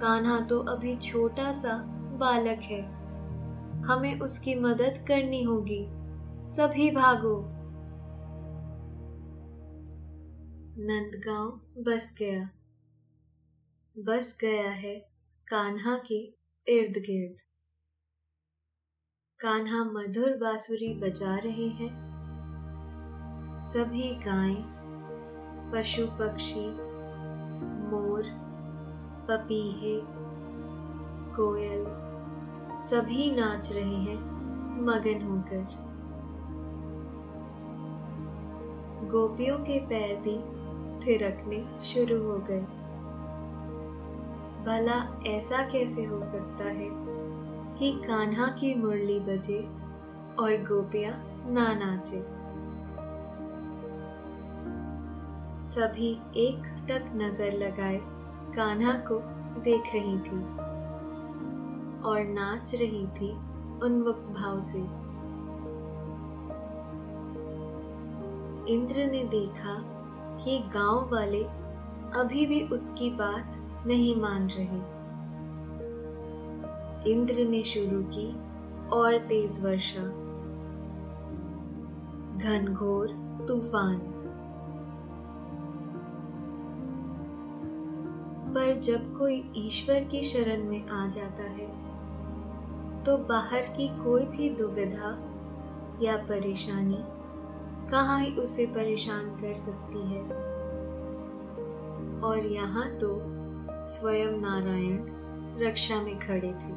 कान्हा 0.00 0.40
तो 0.40 0.60
अभी 0.60 0.96
छोटा 0.96 1.52
सा 1.52 1.76
बालक 2.16 2.58
है। 2.58 2.82
हमें 3.82 4.20
उसकी 4.20 4.54
मदद 4.54 5.04
करनी 5.08 5.42
होगी। 5.42 5.86
सभी 6.48 6.90
भागो। 6.90 7.44
नंदगांव 10.78 11.60
बस 11.78 12.16
गया। 12.18 12.50
बस 13.98 14.38
गया 14.40 14.70
है 14.70 14.94
कान्हा 15.48 15.96
के 15.96 16.35
इर्द 16.68 16.92
गिर्द। 16.92 17.36
कान्हा 19.40 19.84
मधुर 19.84 20.36
बांसुरी 20.36 21.00
बजा 21.00 21.36
रहे 21.36 21.68
हैं। 21.68 21.92
सभी 23.62 24.14
गायें 24.14 24.64
पशु 25.72 26.06
पक्षी, 26.06 26.68
मोर, 27.90 28.22
पपीहे, 29.28 30.00
कोयल, 31.36 31.84
सभी 32.80 33.30
नाच 33.30 33.72
रहे 33.72 33.96
हैं, 33.96 34.18
मगन 34.82 35.22
होकर। 35.22 35.66
गोपियों 39.06 39.58
के 39.58 39.86
पैर 39.86 40.16
भी 40.16 40.36
थिरकने 41.06 41.82
शुरू 41.82 42.22
हो 42.22 42.38
गए। 42.38 42.75
भला 44.66 44.94
ऐसा 45.26 45.56
कैसे 45.62 46.04
हो 46.04 46.22
सकता 46.22 46.64
है 46.64 46.88
कि 47.78 47.90
कान्हा 48.06 48.46
की 48.46 48.74
मुरली 48.74 49.18
बजे 49.20 49.58
और 50.38 50.52
गोपियाँ 50.62 51.12
ना 51.48 51.66
नाचे? 51.74 52.18
सभी 55.68 56.10
एक 56.36 56.64
टक 56.88 57.10
नज़र 57.14 57.52
लगाए 57.52 58.00
कान्हा 58.56 58.92
को 58.92 59.18
देख 59.60 59.82
रही 59.94 60.18
थी 60.18 60.40
और 62.02 62.24
नाच 62.28 62.74
रही 62.74 63.06
थी 63.06 63.30
उन्मुख 63.82 64.16
भाव 64.16 64.60
से। 64.60 64.78
इंद्र 68.72 69.06
ने 69.10 69.22
देखा 69.24 69.76
कि 70.44 70.58
गाँव 70.58 71.08
वाले 71.12 71.44
अभी 72.20 72.46
भी 72.46 72.62
उसकी 72.68 73.10
बात 73.10 73.62
नहीं 73.86 74.16
मान 74.16 74.48
रहे। 74.52 74.96
इंद्र 77.12 77.44
ने 77.50 77.62
शुरू 77.62 78.02
की 78.02 78.36
और 78.88 79.18
तेज 79.18 79.64
वर्षा। 79.64 80.02
घनघोर 82.38 83.08
तूफ़ान। 83.48 83.98
पर 88.54 88.74
जब 88.74 89.18
कोई 89.18 89.52
ईश्वर 89.56 90.04
की 90.04 90.22
शरण 90.22 90.64
में 90.64 90.88
आ 90.88 91.06
जाता 91.06 91.42
है 91.42 91.86
तो 93.04 93.16
बाहर 93.18 93.60
की 93.60 93.88
कोई 94.04 94.24
भी 94.24 94.50
दुविधा 94.50 95.18
या 96.02 96.16
परेशानी 96.16 96.98
कहाँ 97.90 98.20
ही 98.20 98.36
उसे 98.36 98.66
परेशान 98.66 99.24
कर 99.24 99.54
सकती 99.54 100.00
है? 100.02 100.22
और 102.22 102.46
यहाँ 102.46 102.96
तो 102.96 103.35
स्वयं 103.86 104.40
नारायण 104.40 104.98
रक्षा 105.66 106.02
में 106.02 106.18
खड़े 106.18 106.52
थे। 106.52 106.74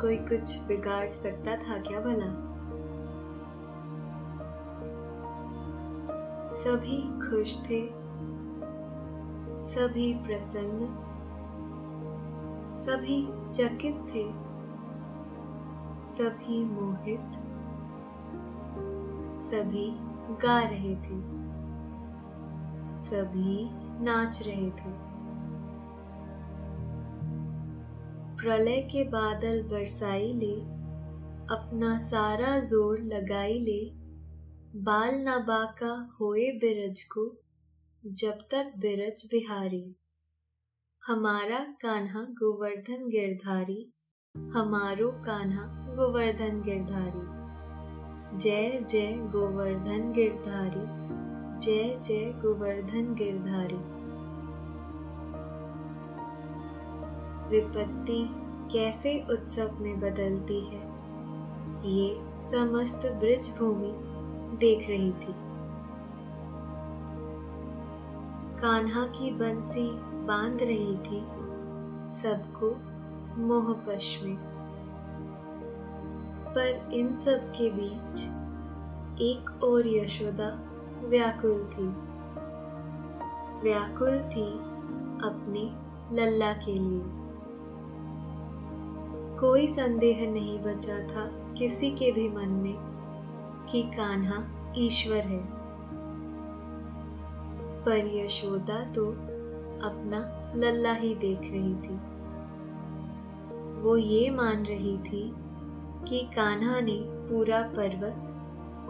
कोई 0.00 0.16
कुछ 0.16 0.62
बिगाड़ 0.62 1.10
सकता 1.12 1.56
था 1.56 1.78
क्या 1.78 2.00
भला? 2.00 2.48
सभी 6.58 6.96
खुश 7.20 7.56
थे, 7.58 7.86
सभी 9.64 10.14
प्रसन्न, 10.14 10.86
सभी 12.78 13.22
चकित 13.52 13.96
थे, 13.96 14.24
सभी 16.14 16.64
मोहित, 16.64 17.28
सभी 19.42 19.90
गा 20.46 20.60
रहे 20.60 20.94
थे, 20.94 21.20
सभी 23.04 23.70
नाच 24.04 24.42
रहे 24.46 24.70
थे। 24.70 25.07
प्रलय 28.38 28.80
के 28.80 29.04
बादल 29.04 29.62
बरसाई 29.62 30.32
ले, 30.32 30.54
अपना 31.54 31.98
सारा 31.98 32.58
ज़ोर 32.60 32.98
लगाई 33.00 33.58
ले। 33.58 33.90
बाल 34.82 35.14
ना 35.14 35.38
बाका 35.38 36.16
होए 36.20 36.50
बिरज 36.52 37.02
को, 37.02 37.40
जब 38.06 38.38
तक 38.50 38.72
बिरज 38.78 39.28
बिहारी। 39.30 39.96
हमारा 41.06 41.58
कान्हा 41.58 42.22
गोवर्धन 42.22 43.08
गिरधारी, 43.08 43.92
हमारो 44.52 45.08
कान्हा 45.08 45.94
गोवर्धन 45.94 46.62
गिरधारी। 46.62 47.26
जय 48.38 48.86
जय 48.90 49.12
गोवर्धन 49.12 50.12
गिरधारी, 50.12 50.86
जय 51.60 52.00
जय 52.04 52.32
गोवर्धन 52.32 53.14
गिरधारी। 53.14 53.97
विपत्ति 57.48 58.28
कैसे 58.72 59.26
उत्सव 59.30 59.76
में 59.80 60.00
बदलती 60.00 60.60
है? 60.60 60.98
ये 61.86 62.20
समस्त 62.40 63.12
ब्रिज 63.20 63.50
भूमि 63.58 63.94
देख 64.56 64.88
रही 64.88 65.12
थी। 65.12 65.34
कान्हा 68.62 69.06
की 69.06 69.30
बंसी 69.30 69.90
बाँध 70.26 70.58
रही 70.62 70.96
थी 70.96 71.20
सबको 72.10 72.76
मोहपश 73.42 74.20
में। 74.22 74.36
पर 76.48 76.90
इन 76.92 77.16
सब 77.16 77.50
के 77.50 77.70
बीच 77.70 78.24
एक 79.22 79.64
और 79.64 79.86
यशोदा 79.86 80.62
व्याकुल 81.04 81.70
थी। 81.72 81.88
व्याकुल 83.62 84.18
थी 84.18 84.58
अपने 85.28 85.88
लल्ला 86.16 86.52
के 86.52 86.72
लिए। 86.72 87.17
कोई 89.40 89.66
संदेह 89.66 90.30
नहीं 90.30 90.58
बचा 90.58 90.98
था 90.98 91.54
किसी 91.58 91.90
के 91.90 92.12
भी 92.12 92.28
मन 92.28 92.48
में 92.48 92.74
कि 93.70 93.82
कान्हा 93.82 94.72
ईश्वर 94.78 95.16
है। 95.16 95.46
पर 97.84 98.16
यशोदा 98.16 98.80
तो 98.80 99.06
अपना 99.88 100.52
लल्ला 100.56 100.92
ही 100.92 101.14
देख 101.14 101.40
रही 101.40 101.74
थी। 101.74 101.96
वो 103.82 103.96
ये 103.96 104.30
मान 104.30 104.64
रही 104.64 104.98
थी 104.98 105.34
कि 106.08 106.30
कान्हा 106.36 106.80
ने 106.80 107.00
पूरा 107.02 107.62
पर्वत 107.62 108.24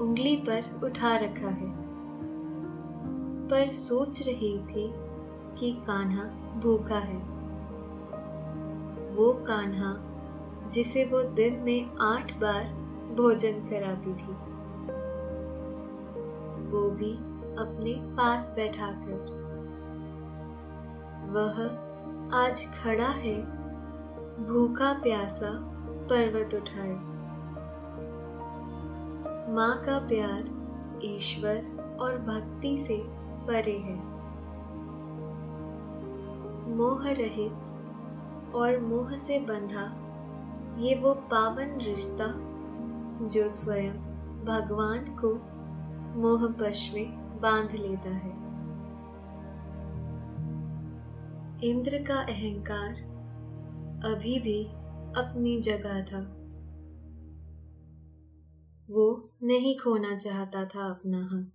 उंगली 0.01 0.37
पर 0.37 0.81
उठा 0.85 1.17
रखा 1.17 1.49
है। 1.49 1.73
पर 3.49 3.71
सोच 3.71 4.23
रही 4.23 4.59
थी 4.59 4.93
कि 5.59 5.73
कान्हा 5.87 6.25
भूखा 6.61 6.99
है। 6.99 7.19
वो 9.15 9.33
कान्हा 9.33 10.08
जिसे 10.71 11.05
वो 11.05 11.23
दिन 11.23 11.61
में 11.61 11.97
आठ 12.01 12.33
बार 12.33 12.65
भोजन 13.17 13.53
कराती 13.53 14.15
थी। 14.15 14.49
वो 16.71 16.91
भी 16.91 17.15
अपने 17.59 18.17
पास 18.17 18.53
बैठाकर। 18.57 19.49
वह 21.31 21.89
आज 22.37 22.67
खड़ा 22.83 23.09
है, 23.09 23.43
भूखा 24.47 24.93
प्यासा 24.93 25.51
पर्वत 26.11 26.55
उठाए। 26.55 27.19
माँ 29.55 29.83
का 29.87 29.99
प्यार 29.99 30.45
ईश्वर 31.05 31.57
और 32.01 32.19
भक्ति 32.19 32.79
से 32.79 33.05
परे 33.47 33.79
है। 33.79 34.19
मोह 36.77 37.09
रहित 37.09 37.53
और 38.55 38.81
मोह 38.81 39.17
से 39.17 39.39
बंधा 39.41 40.08
ये 40.79 40.95
वो 40.95 41.15
पावन 41.15 41.81
रिश्ता 41.81 42.27
जो 43.29 43.49
स्वयं 43.49 43.93
भगवान 44.45 45.17
को 45.25 45.35
मोह 46.21 46.49
में 46.95 47.41
बाँध 47.41 47.73
लेता 47.73 48.11
है। 48.11 48.49
इंद्र 51.71 52.05
का 52.05 52.15
अहंकार 52.15 52.95
अभी 54.15 54.41
भी 54.41 54.65
अपनी 55.21 55.61
जगह 55.61 56.05
था। 56.05 56.35
वो 58.91 59.31
नहीं 59.43 59.79
खोना 59.79 60.19
चाहता 60.19 60.65
था 60.65 60.91
अपना 60.91 61.25
हक। 61.33 61.53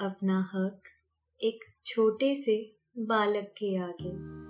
अपना 0.00 0.50
हक 0.54 0.82
एक 1.40 1.60
छोटे 1.84 2.42
से 2.42 2.76
बालक 2.98 3.44
के 3.44 3.78
आगे। 3.82 4.45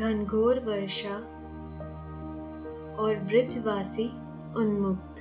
घनघोर 0.00 0.58
वर्षा 0.58 1.14
और 3.02 3.14
ब्रिजवासी 3.14 4.08
उन्मुक्त। 4.56 5.18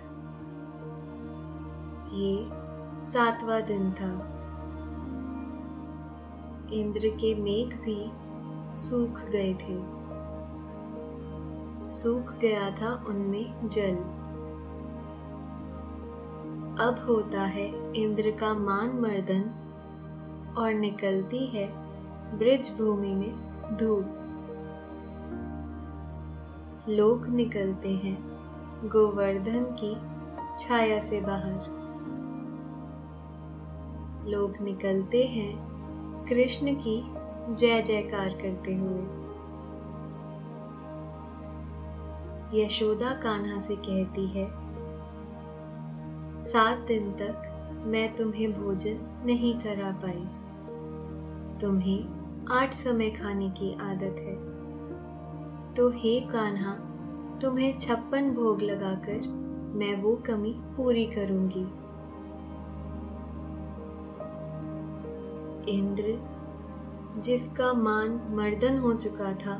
ये 2.13 2.49
सातवां 3.07 3.61
दिन 3.61 3.91
था। 3.91 4.11
इंद्र 6.73 7.07
के 7.07 7.35
मेघ 7.35 7.77
भी 7.81 8.11
सूख 8.77 9.19
गए 9.19 9.53
थे। 9.53 9.99
सूख 11.91 12.33
गया 12.33 12.71
था 12.71 13.05
उनमें 13.07 13.69
जल। 13.69 13.95
अब 16.85 17.05
होता 17.09 17.41
है 17.41 17.93
इंद्र 17.93 18.31
का 18.31 18.53
मान 18.53 18.89
मर्दन 18.89 19.43
और 20.57 20.73
निकलती 20.73 21.45
है 21.45 21.67
ब्रिज 22.37 22.77
भूमि 22.77 23.15
में 23.15 23.33
धूप। 23.77 24.18
लोग 26.87 27.27
निकलते 27.27 27.89
हैं 27.89 28.17
गोवर्धन 28.85 29.63
की 29.63 29.95
छाया 30.59 30.99
से 30.99 31.21
बाहर। 31.21 31.79
लोग 34.29 34.53
निकलते 34.61 35.23
हैं 35.23 36.25
कृष्ण 36.29 36.75
की 36.75 37.03
जय 37.55 37.81
जयकार 37.81 38.29
करते 38.29 38.75
हुए। 38.75 39.19
यशोदा 42.63 43.13
कान्हा 43.13 43.59
से 43.59 43.75
कहती 43.75 44.27
है, 44.27 44.47
सात 46.43 46.77
दिन 46.77 47.11
तक 47.11 47.45
मैं 47.85 48.15
तुम्हें 48.15 48.63
भोजन 48.63 49.23
नहीं 49.25 49.59
करा 49.59 49.91
पाई। 49.91 50.27
तुम्हें 51.61 52.05
आठ 52.51 52.73
समय 52.73 53.09
खाने 53.09 53.49
की 53.49 53.73
आदत 53.73 54.15
है। 54.19 54.48
तो 55.77 55.89
हे 55.89 56.19
कान्हा, 56.21 56.73
तुम्हें 57.41 57.77
छप्पन 57.77 58.31
भोग 58.31 58.61
लगाकर 58.61 59.27
मैं 59.75 59.95
वो 60.01 60.15
कमी 60.15 60.53
पूरी 60.77 61.05
करूँगी। 61.05 61.65
इंद्र, 65.71 66.17
जिसका 67.21 67.73
मान 67.73 68.19
मर्दन 68.29 68.77
हो 68.77 68.93
चुका 68.93 69.33
था, 69.33 69.57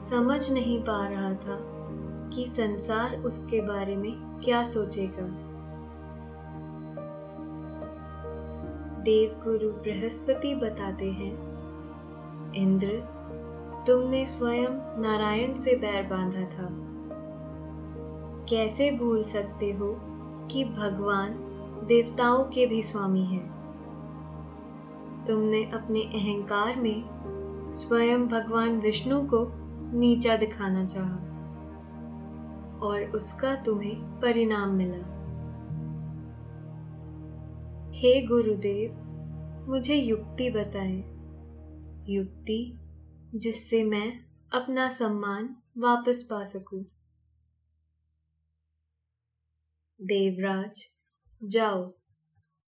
समझ 0.00 0.52
नहीं 0.52 0.82
पा 0.82 1.06
रहा 1.06 1.32
था 1.34 1.58
कि 2.30 2.46
संसार 2.48 3.16
उसके 3.22 3.60
बारे 3.60 3.96
में 3.96 4.12
क्या 4.44 4.64
सोचेगा। 4.64 5.26
देवगुरु 9.02 9.70
बृहस्पति 9.70 10.54
बताते 10.54 11.10
हैं, 11.10 11.32
इंद्र 12.54 13.02
तुमने 13.86 14.26
स्वयं 14.26 15.02
नारायण 15.02 15.54
से 15.54 15.76
बैर 15.76 16.02
बांधा 16.02 16.40
था। 16.40 16.68
कैसे 18.48 18.90
भूल 18.90 19.24
सकते 19.24 19.72
हो 19.72 19.96
कि 20.50 20.64
भगवान 20.64 21.30
देवताओं 21.88 22.44
के 22.44 22.66
भी 22.66 22.82
स्वामी 22.82 23.24
हैं? 23.24 23.54
तुमने 25.26 25.64
अपने 25.64 26.00
अहंकार 26.00 26.76
में 26.76 27.04
स्वयं 27.76 28.28
भगवान 28.28 28.80
विष्णु 28.80 29.20
को 29.20 29.52
नीचा 29.98 30.36
दिखाना 30.36 30.84
चाहा 30.84 31.16
और 32.82 33.12
उसका 33.14 33.54
तुम्हें 33.54 34.20
परिणाम 34.20 34.70
मिला। 34.70 35.14
हे 37.90 38.26
गुरुदेव, 38.26 39.04
मुझे 39.68 39.94
युक्ति 39.94 40.50
बताए। 40.50 41.04
युक्ति 42.08 42.78
जिससे 43.34 43.84
मैं 43.84 44.24
अपना 44.52 44.88
सम्मान 44.88 45.56
वापस 45.78 46.22
पा 46.22 46.44
सकूँ। 46.44 46.84
देवराज, 50.02 50.86
जाओ। 51.44 51.94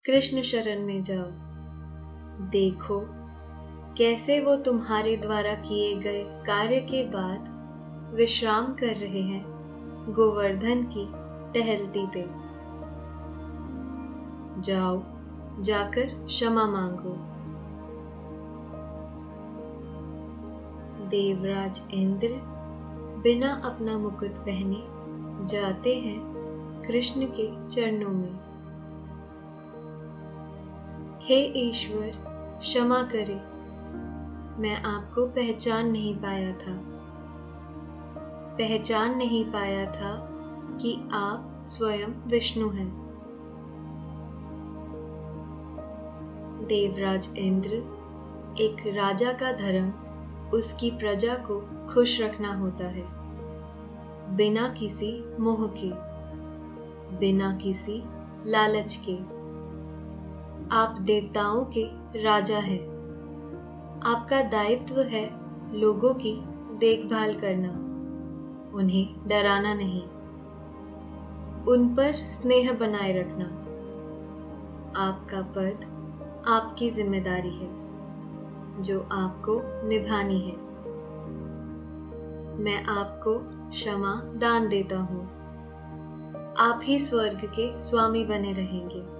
कृष्ण 0.05 0.41
शरण 0.41 0.85
में 0.85 1.03
जाओ। 1.03 1.27
देखो, 2.49 3.05
कैसे 3.95 4.41
वो 4.41 4.55
तुम्हारे 4.55 5.17
द्वारा 5.17 5.55
किए 5.55 5.95
गए 5.95 6.23
कार्य 6.23 6.79
के 6.81 7.05
बाद 7.05 7.55
विश्राम 8.15 8.73
कर 8.73 8.95
रहे 8.95 9.21
हैं 9.21 9.43
गोवर्धन 10.13 10.83
की 10.97 11.25
टहलती 11.53 12.07
पे। 12.07 12.45
जाओ, 14.61 15.03
जाकर 15.63 16.25
क्षमा 16.25 16.65
मांगो। 16.65 17.34
देवराज 21.09 21.81
इंद्र 21.91 22.27
बिना 23.23 23.61
अपना 23.65 23.97
मुकुट 23.97 24.31
पहने 24.31 24.83
जाते 25.47 25.95
हैं 25.99 26.35
कृष्ण 26.87 27.25
के 27.25 27.69
चरणों 27.69 28.09
में। 28.09 28.39
हे 31.21 31.69
ईश्वर, 31.69 32.11
क्षमा 32.61 33.03
करे, 33.03 33.35
मैं 34.61 34.83
आपको 34.83 35.27
पहचान 35.27 35.91
नहीं 35.91 36.15
पाया 36.15 36.51
था। 36.51 36.81
पहचान 38.57 39.17
नहीं 39.17 39.45
पाया 39.45 39.85
था 39.91 40.29
कि 40.81 41.09
आप 41.13 41.65
स्वयं 41.67 42.09
विष्णु 42.27 42.69
हैं। 42.69 43.05
देवराज 46.67 47.33
इंद्र 47.37 47.69
एक 48.59 48.95
राजा 48.95 49.31
का 49.31 49.51
धर्म 49.51 49.93
उसकी 50.55 50.91
प्रजा 50.91 51.33
को 51.33 51.59
खुश 51.93 52.21
रखना 52.21 52.53
होता 52.55 52.87
है। 52.87 53.03
बिना 54.35 54.67
किसी 54.69 55.25
मोह 55.39 55.67
के, 55.67 55.89
बिना 57.17 57.55
किसी 57.55 58.03
लालच 58.45 59.01
के। 59.09 59.15
आप 60.75 60.97
देवताओं 61.01 61.65
के 61.65 61.83
राजा 62.23 62.57
हैं। 62.57 62.79
आपका 64.05 64.41
दायित्व 64.41 65.01
है 65.01 65.25
लोगों 65.79 66.13
की 66.13 66.33
देखभाल 66.77 67.35
करना। 67.35 67.69
उन्हें 68.77 69.27
डराना 69.27 69.73
नहीं। 69.73 70.01
उन 71.65 71.95
पर 71.95 72.15
स्नेह 72.15 72.73
बनाए 72.73 73.13
रखना। 73.13 73.45
आपका 75.01 75.41
पद 75.41 75.85
आपकी 76.47 76.89
ज़िम्मेदारी 76.89 77.49
है। 77.49 77.84
जो 78.79 79.07
आपको 79.11 79.61
निभानी 79.87 80.39
है। 80.39 80.55
मैं 82.63 82.85
आपको 82.85 83.39
क्षमा 83.69 84.21
दान 84.35 84.69
देता 84.69 84.97
हूँ। 84.97 85.25
आप 86.57 86.79
ही 86.83 86.99
स्वर्ग 86.99 87.41
के 87.45 87.79
स्वामी 87.79 88.25
बने 88.25 88.53
रहेंगे। 88.53 89.15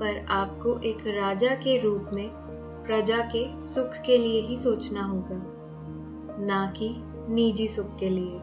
पर 0.00 0.26
आपको 0.26 0.78
एक 0.78 0.98
राजा 1.06 1.54
के 1.54 1.80
रूप 1.80 2.10
में, 2.12 2.30
प्रजा 2.86 3.18
के 3.18 3.62
सुख 3.62 3.90
के 4.06 4.18
लिए 4.18 4.40
ही 4.40 4.56
सोचना 4.56 5.02
होगा, 5.02 5.42
ना 6.46 6.70
कि 6.70 6.96
निजी 7.28 7.68
सुख 7.68 7.96
के 7.96 8.08
लिए। 8.10 8.38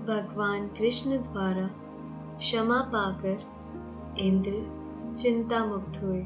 भगवान 0.00 0.66
कृष्ण 0.66 1.10
द्वारा 1.10 1.70
क्षमा 2.38 2.80
पाकर 2.80 3.38
इंद्र 4.18 4.79
चिंता 5.20 5.64
मुक्त 5.64 6.02
हुए। 6.02 6.20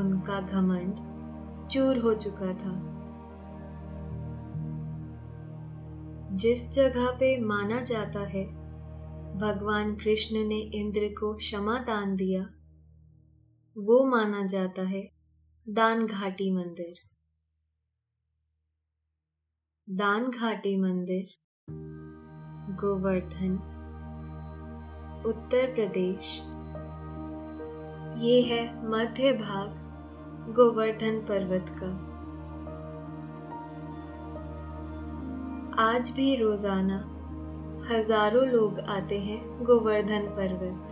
उनका 0.00 0.40
घमंड 0.40 0.94
चूर 1.68 1.98
हो 1.98 2.14
चुका 2.14 2.54
था। 2.54 2.92
जिस 6.36 6.70
जगह 6.70 7.10
पे 7.10 7.40
माना 7.40 7.80
जाता 7.80 8.20
है, 8.20 8.46
भगवान 9.38 9.96
कृष्ण 9.96 10.36
ने 10.36 10.58
इंद्र 10.58 11.14
को 11.20 11.34
क्षमा 11.34 11.78
दान 11.78 12.16
दिया, 12.16 12.42
वो 13.78 14.04
माना 14.04 14.46
जाता 14.46 14.82
है 14.82 15.10
दान 15.68 16.06
घाटी 16.06 16.52
मंदिर। 16.52 16.94
दान 19.90 20.30
घाटी 20.30 20.80
मंदिर, 20.80 21.28
गोवर्धन, 22.74 23.52
उत्तर 25.26 25.74
प्रदेश। 25.74 26.51
ये 28.18 28.40
है 28.42 28.90
मध्य 28.90 29.32
भाग, 29.32 29.68
गोवर्धन 30.54 31.18
पर्वत 31.18 31.66
का। 31.68 31.86
आज 35.78 36.10
भी 36.10 36.36
रोज़ाना 36.36 36.96
हज़ारों 37.90 38.46
लोग 38.46 38.80
आते 38.80 39.18
हैं 39.18 39.64
गोवर्धन 39.64 40.26
पर्वत। 40.38 40.88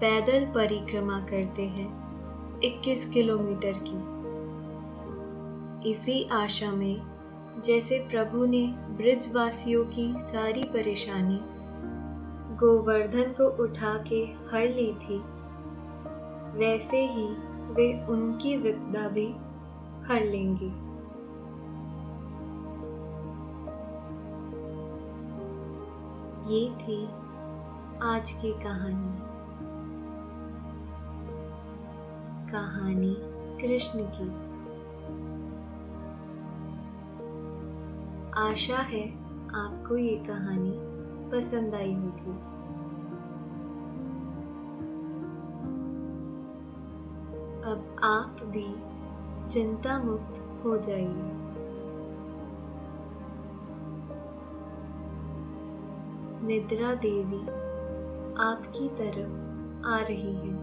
पैदल 0.00 0.46
परिक्रमा 0.46 1.20
करते 1.20 1.62
हैं 1.62 1.88
21 2.60 3.10
किलोमीटर 3.10 3.72
की। 3.88 3.98
इसी 5.90 6.28
आशा 6.32 6.72
में 6.72 7.02
जैसे 7.64 7.98
प्रभु 7.98 8.44
ने 8.46 8.66
ब्रिजवासियों 8.90 9.84
की 9.84 10.14
सारी 10.18 10.62
परेशानी 10.62 11.40
गोवर्धन 12.58 13.32
को 13.32 13.62
उठा 13.62 14.04
के 14.08 14.24
हर 14.24 14.68
ली 14.68 14.94
थी। 14.94 15.18
वैसे 16.58 17.06
ही 17.06 17.28
वे 17.72 18.06
उनकी 18.06 18.56
विपदा 18.56 19.08
भी 19.08 19.26
हर 20.06 20.24
लेंगे। 20.24 20.88
ये 26.54 26.70
थी 26.70 27.06
आज 28.02 28.32
की 28.32 28.52
कहानी। 28.52 29.18
कहानी 32.52 33.16
कृष्ण 33.62 33.98
की। 34.02 34.48
आशा 38.40 38.76
है 38.76 39.10
आपको 39.54 39.96
ये 39.96 40.16
कहानी 40.16 40.98
पसंद 41.30 41.74
आई 41.74 41.94
होगी। 41.94 42.47
चिंता 49.50 49.98
मुक्त 49.98 50.64
हो 50.64 50.76
जाइए। 50.76 51.38
निद्रा 56.46 56.94
देवी 56.94 57.40
आपकी 58.40 58.88
तरफ़ 58.88 59.86
आ 59.86 59.98
रही 59.98 60.34
है। 60.34 60.54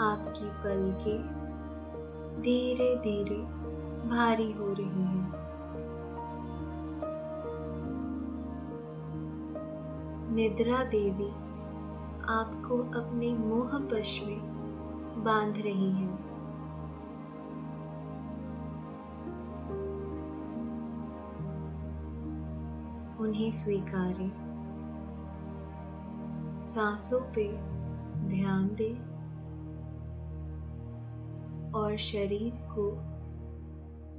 आपकी 0.00 0.48
पलकें 0.48 1.22
धीरे 2.42 2.96
धीरे 2.96 3.42
भारी 4.08 4.52
हो 4.52 4.72
रही 4.72 5.04
है। 5.04 5.46
निद्रा 10.34 10.84
देवी 10.84 11.30
आपको 12.28 12.78
अपने 13.00 13.34
मोह 13.34 13.78
पश 13.78 14.20
में 14.26 14.55
बाँध 15.26 15.54
रही 15.58 15.90
है। 15.90 16.08
उन्हें 23.16 23.52
स्वीकारें। 23.52 24.30
सांसों 26.58 27.20
पे 27.20 27.52
ध्यान 28.28 28.68
दें 28.74 29.16
और 31.72 31.96
शरीर 31.96 32.52
को 32.56 32.90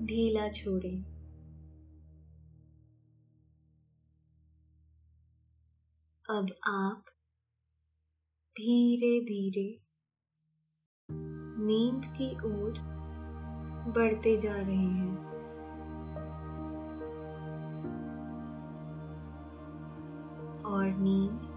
ढीला 0.05 0.49
छोड़ें। 0.49 1.17
अब 6.29 6.47
आप 6.67 7.03
धीरे 8.57 9.19
धीरे 9.21 9.87
नींद 11.67 12.06
की 12.06 12.36
ओर 12.38 12.73
बढ़ते 13.88 14.38
जा 14.38 14.56
रहे 14.56 14.75
हैं। 14.75 15.27
और 20.63 20.86
नींद 20.86 21.53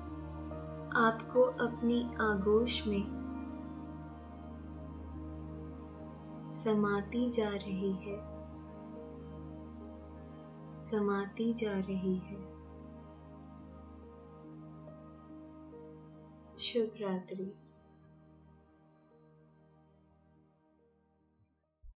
आपको 0.97 1.43
अपनी 1.43 2.03
आगोश 2.21 2.87
में 2.87 3.21
समाती 6.53 7.31
जा 7.31 7.51
रही 7.51 7.93
है। 7.93 8.17
समाती 10.81 11.55
जा 11.55 11.73
रही 11.73 12.17
है। 12.17 12.51
शुभ 16.59 16.93
रात्रि। 17.01 17.70